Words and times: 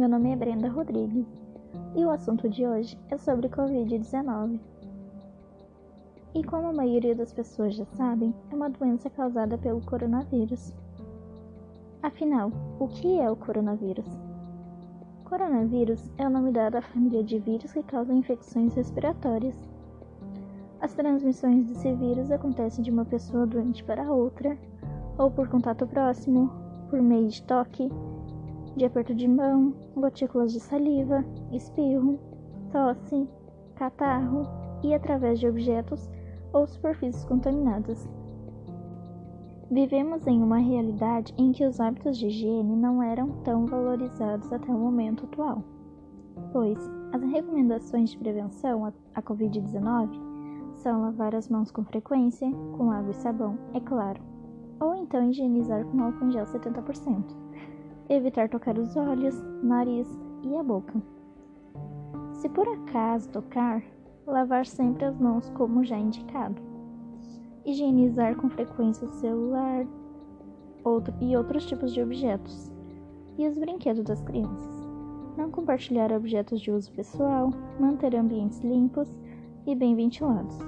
meu 0.00 0.08
nome 0.08 0.32
é 0.32 0.36
Brenda 0.36 0.66
Rodrigues 0.66 1.26
e 1.94 2.02
o 2.02 2.10
assunto 2.10 2.48
de 2.48 2.66
hoje 2.66 2.98
é 3.10 3.18
sobre 3.18 3.50
Covid-19. 3.50 4.58
E 6.34 6.42
como 6.42 6.68
a 6.68 6.72
maioria 6.72 7.14
das 7.14 7.34
pessoas 7.34 7.74
já 7.74 7.84
sabem, 7.84 8.34
é 8.50 8.54
uma 8.54 8.70
doença 8.70 9.10
causada 9.10 9.58
pelo 9.58 9.82
coronavírus. 9.82 10.72
Afinal, 12.02 12.50
o 12.78 12.88
que 12.88 13.20
é 13.20 13.30
o 13.30 13.36
coronavírus? 13.36 14.06
Coronavírus 15.22 16.10
é 16.16 16.26
o 16.26 16.30
nome 16.30 16.50
dado 16.50 16.76
à 16.76 16.80
família 16.80 17.22
de 17.22 17.38
vírus 17.38 17.70
que 17.70 17.82
causam 17.82 18.16
infecções 18.16 18.72
respiratórias. 18.74 19.68
As 20.80 20.94
transmissões 20.94 21.66
desse 21.66 21.92
vírus 21.92 22.30
acontecem 22.30 22.82
de 22.82 22.90
uma 22.90 23.04
pessoa 23.04 23.46
doente 23.46 23.84
para 23.84 24.10
outra, 24.10 24.56
ou 25.18 25.30
por 25.30 25.46
contato 25.48 25.86
próximo, 25.86 26.50
por 26.88 27.02
meio 27.02 27.28
de 27.28 27.42
toque, 27.42 27.92
de 28.76 28.84
aperto 28.84 29.14
de 29.14 29.28
mão, 29.28 29.74
gotículas 29.94 30.52
de 30.52 30.60
saliva, 30.60 31.24
espirro, 31.52 32.18
tosse, 32.72 33.28
catarro 33.74 34.42
e 34.82 34.94
através 34.94 35.38
de 35.38 35.48
objetos 35.48 36.08
ou 36.52 36.66
superfícies 36.66 37.24
contaminadas. 37.24 38.08
Vivemos 39.70 40.26
em 40.26 40.42
uma 40.42 40.58
realidade 40.58 41.32
em 41.38 41.52
que 41.52 41.64
os 41.64 41.78
hábitos 41.78 42.18
de 42.18 42.26
higiene 42.26 42.74
não 42.74 43.00
eram 43.02 43.28
tão 43.44 43.66
valorizados 43.66 44.52
até 44.52 44.68
o 44.68 44.78
momento 44.78 45.24
atual, 45.26 45.62
pois 46.52 46.78
as 47.12 47.22
recomendações 47.22 48.10
de 48.10 48.18
prevenção 48.18 48.92
à 49.14 49.22
Covid-19 49.22 50.08
são 50.74 51.02
lavar 51.02 51.34
as 51.34 51.48
mãos 51.48 51.70
com 51.70 51.84
frequência, 51.84 52.50
com 52.76 52.90
água 52.90 53.10
e 53.10 53.14
sabão, 53.14 53.56
é 53.72 53.80
claro, 53.80 54.20
ou 54.80 54.94
então 54.94 55.28
higienizar 55.28 55.84
com 55.84 56.02
álcool 56.02 56.26
em 56.26 56.32
gel 56.32 56.46
70%, 56.46 57.24
evitar 58.14 58.48
tocar 58.48 58.76
os 58.76 58.96
olhos, 58.96 59.40
nariz 59.62 60.08
e 60.42 60.56
a 60.56 60.62
boca. 60.62 61.00
Se 62.32 62.48
por 62.48 62.66
acaso 62.66 63.28
tocar, 63.30 63.82
lavar 64.26 64.66
sempre 64.66 65.04
as 65.04 65.18
mãos 65.18 65.48
como 65.50 65.84
já 65.84 65.96
indicado. 65.96 66.60
Higienizar 67.64 68.34
com 68.36 68.48
frequência 68.48 69.06
o 69.06 69.12
celular 69.12 69.86
outro, 70.82 71.14
e 71.20 71.36
outros 71.36 71.66
tipos 71.66 71.92
de 71.92 72.02
objetos. 72.02 72.70
E 73.38 73.46
os 73.46 73.56
brinquedos 73.56 74.04
das 74.04 74.20
crianças. 74.22 74.88
Não 75.36 75.50
compartilhar 75.50 76.12
objetos 76.12 76.60
de 76.60 76.70
uso 76.70 76.92
pessoal, 76.92 77.50
manter 77.78 78.14
ambientes 78.16 78.60
limpos 78.60 79.08
e 79.66 79.74
bem 79.74 79.94
ventilados. 79.94 80.58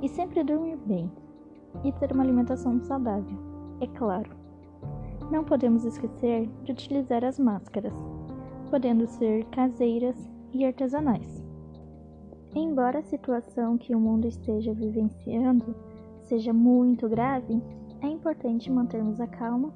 E 0.00 0.08
sempre 0.08 0.42
dormir 0.42 0.78
bem. 0.86 1.10
E 1.84 1.92
ter 1.92 2.12
uma 2.12 2.22
alimentação 2.22 2.80
saudável, 2.80 3.38
é 3.80 3.86
claro. 3.86 4.35
Não 5.30 5.42
podemos 5.42 5.84
esquecer 5.84 6.48
de 6.62 6.72
utilizar 6.72 7.24
as 7.24 7.38
máscaras, 7.38 7.94
podendo 8.70 9.06
ser 9.06 9.44
caseiras 9.46 10.16
e 10.52 10.64
artesanais. 10.64 11.44
Embora 12.54 13.00
a 13.00 13.02
situação 13.02 13.76
que 13.76 13.94
o 13.94 14.00
mundo 14.00 14.26
esteja 14.26 14.72
vivenciando 14.72 15.74
seja 16.22 16.52
muito 16.52 17.08
grave, 17.08 17.60
é 18.00 18.06
importante 18.06 18.70
mantermos 18.70 19.20
a 19.20 19.26
calma, 19.26 19.72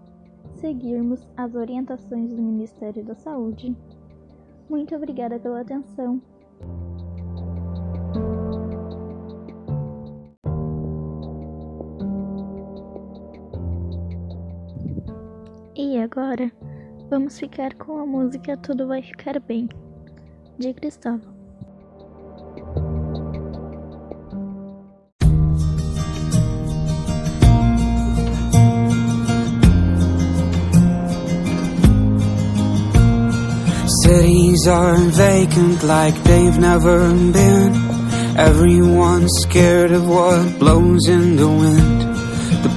seguirmos 0.54 1.28
as 1.36 1.54
orientações 1.54 2.32
do 2.32 2.40
Ministério 2.40 3.04
da 3.04 3.14
Saúde. 3.14 3.76
Muito 4.68 4.94
obrigada 4.94 5.38
pela 5.38 5.60
atenção. 5.60 6.22
Agora, 16.00 16.50
vamos 17.08 17.38
ficar 17.38 17.74
com 17.74 17.98
a 17.98 18.06
música 18.06 18.56
Tudo 18.56 18.86
Vai 18.86 19.02
Ficar 19.02 19.38
Bem, 19.40 19.68
de 20.58 20.72
Cristóvão. 20.72 21.41
Cities 34.02 34.66
are 34.66 34.96
vacant 34.96 35.82
like 35.84 36.14
they've 36.25 36.58
never 36.58 37.08
been. 37.32 37.72
Everyone's 38.36 39.30
scared 39.42 39.92
of 39.92 40.08
what 40.08 40.58
blows 40.58 41.08
in 41.08 41.36
the 41.36 41.46
wind. 41.46 42.09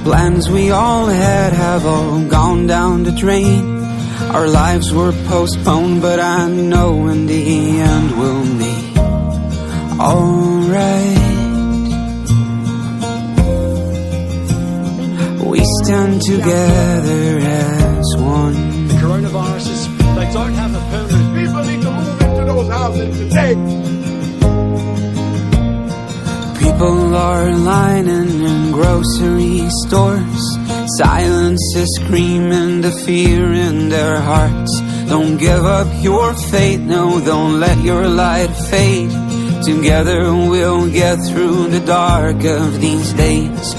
Plans 0.04 0.50
we 0.50 0.70
all 0.70 1.06
had 1.06 1.54
have 1.54 1.86
all 1.86 2.28
gone 2.28 2.66
down 2.66 3.04
the 3.04 3.12
drain. 3.12 3.82
Our 4.36 4.46
lives 4.46 4.92
were 4.92 5.12
postponed, 5.28 6.02
but 6.02 6.20
I 6.20 6.46
know 6.46 7.08
in 7.08 7.26
the 7.26 7.80
end 7.80 8.10
we'll 8.18 8.58
be 8.58 8.76
alright. 9.98 11.24
We 15.50 15.60
stand 15.82 16.20
together 16.20 17.38
as 17.38 18.16
one. 18.18 18.88
The 18.88 18.94
coronavirus 18.94 19.68
is, 19.70 19.88
they 19.88 20.32
don't 20.34 20.52
have 20.52 20.74
a 20.74 20.80
permanent 20.90 21.24
People 21.34 21.64
need 21.64 21.80
to 21.82 21.90
move 21.90 22.20
into 22.20 22.44
those 22.44 22.68
houses 22.68 23.18
today. 23.18 24.03
People 26.74 27.14
are 27.14 27.52
lining 27.52 28.42
in 28.42 28.72
grocery 28.72 29.62
stores. 29.86 30.44
Silence 30.98 31.62
is 31.76 31.88
screaming 32.00 32.80
the 32.80 32.90
fear 32.90 33.52
in 33.52 33.90
their 33.90 34.20
hearts. 34.20 34.80
Don't 35.06 35.36
give 35.36 35.64
up 35.64 35.86
your 36.02 36.34
faith, 36.34 36.80
no, 36.80 37.24
don't 37.24 37.60
let 37.60 37.78
your 37.78 38.08
light 38.08 38.50
fade. 38.70 39.12
Together 39.62 40.34
we'll 40.34 40.90
get 40.90 41.14
through 41.28 41.68
the 41.68 41.84
dark 41.86 42.42
of 42.44 42.80
these 42.80 43.12
days. 43.12 43.74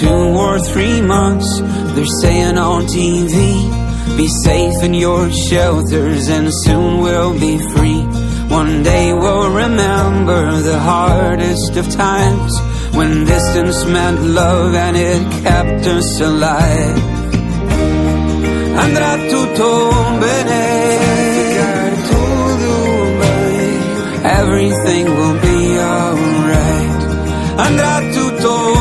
Two 0.00 0.08
or 0.08 0.58
three 0.58 1.02
months, 1.02 1.60
they're 1.94 2.16
saying 2.22 2.56
on 2.56 2.86
TV. 2.86 4.16
Be 4.16 4.26
safe 4.26 4.82
in 4.82 4.94
your 4.94 5.30
shelters 5.30 6.28
and 6.30 6.48
soon 6.64 7.02
we'll 7.02 7.38
be 7.38 7.58
free. 7.74 8.00
One 8.48 8.82
day 8.82 9.12
we'll 9.12 9.37
remember 9.64 10.60
the 10.62 10.78
hardest 10.78 11.76
of 11.76 11.86
times 11.90 12.52
when 12.96 13.24
distance 13.24 13.84
meant 13.86 14.20
love 14.40 14.74
and 14.74 14.96
it 14.96 15.22
kept 15.42 15.84
us 15.96 16.20
alive. 16.20 16.98
Andrà 18.84 19.12
tutto 19.30 19.70
bene. 20.22 20.66
Everything 24.40 25.04
will 25.18 25.38
be 25.48 25.60
alright. 25.78 27.00
Andrà 27.66 27.94
tutto 28.14 28.52
bene. 28.52 28.77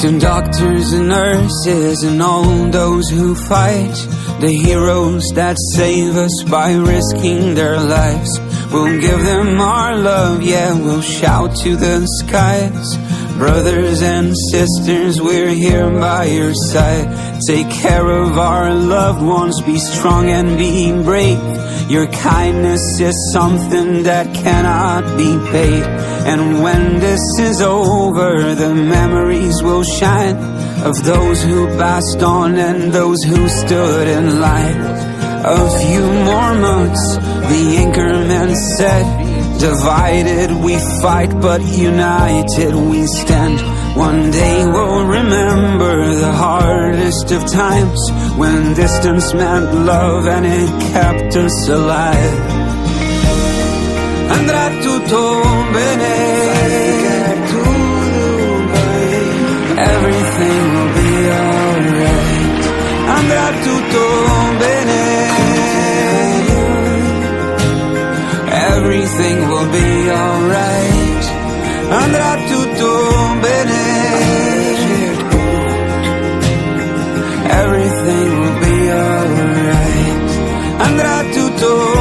To 0.00 0.18
doctors 0.18 0.92
and 0.92 1.08
nurses 1.08 2.02
and 2.04 2.22
all 2.22 2.70
those 2.70 3.10
who 3.10 3.34
fight, 3.34 3.92
the 4.40 4.50
heroes 4.50 5.28
that 5.34 5.58
save 5.74 6.16
us 6.16 6.42
by 6.44 6.72
risking 6.72 7.54
their 7.54 7.78
lives. 7.78 8.40
We'll 8.72 8.98
give 8.98 9.22
them 9.22 9.60
our 9.60 9.94
love, 9.94 10.42
yeah, 10.42 10.72
we'll 10.72 11.02
shout 11.02 11.54
to 11.56 11.76
the 11.76 12.06
skies. 12.06 12.96
Brothers 13.40 14.02
and 14.02 14.36
sisters, 14.52 15.18
we're 15.18 15.48
here 15.48 15.90
by 15.90 16.24
your 16.26 16.52
side. 16.52 17.40
Take 17.46 17.70
care 17.70 18.06
of 18.06 18.36
our 18.36 18.74
loved 18.74 19.22
ones, 19.22 19.62
be 19.62 19.78
strong 19.78 20.28
and 20.28 20.58
be 20.58 20.92
brave. 20.92 21.40
Your 21.90 22.06
kindness 22.08 23.00
is 23.00 23.16
something 23.32 24.02
that 24.02 24.34
cannot 24.34 25.16
be 25.16 25.38
paid. 25.50 25.84
And 26.28 26.62
when 26.62 27.00
this 27.00 27.22
is 27.38 27.62
over, 27.62 28.54
the 28.54 28.74
memories 28.74 29.62
will 29.62 29.84
shine 29.84 30.36
of 30.84 31.02
those 31.02 31.42
who 31.42 31.66
passed 31.78 32.22
on 32.22 32.58
and 32.58 32.92
those 32.92 33.22
who 33.22 33.48
stood 33.48 34.06
in 34.06 34.38
line. 34.38 34.82
A 35.46 35.80
few 35.80 36.02
more 36.28 36.54
months, 36.60 37.16
the 37.16 37.76
anchorman 37.78 38.54
said. 38.76 39.29
Divided 39.60 40.52
we 40.64 40.78
fight, 41.02 41.38
but 41.38 41.60
united 41.60 42.74
we 42.74 43.06
stand. 43.06 43.60
One 43.94 44.30
day 44.30 44.64
we'll 44.64 45.04
remember 45.04 46.14
the 46.14 46.32
hardest 46.32 47.30
of 47.30 47.46
times 47.46 48.00
when 48.38 48.72
distance 48.72 49.34
meant 49.34 49.74
love 49.84 50.26
and 50.26 50.46
it 50.46 50.70
kept 50.92 51.36
us 51.36 51.68
alive. 51.68 52.40
Andrà 54.30 54.70
tutto 54.82 55.42
bene. 55.74 56.16
Everything 59.76 60.79
andrà 71.90 72.36
tutto 72.48 72.88
bene. 73.40 73.78
Everything 77.62 78.40
will 78.40 78.58
be 78.60 78.90
alright. 78.92 80.30
Andrà 80.78 81.22
tutto 81.32 81.99